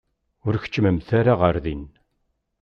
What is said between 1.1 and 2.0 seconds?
ara ɣer din.